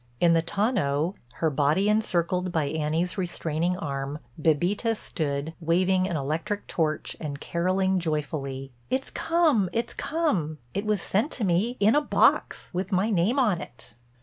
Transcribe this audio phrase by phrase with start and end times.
[0.19, 6.65] In the tonneau, her body encircled by Annie's restraining arm, Bébita stood, waving an electric
[6.65, 10.57] torch and caroling joyfully: "It's come—it's come.
[10.73, 13.93] It was sent to me, in a box, with my name on it."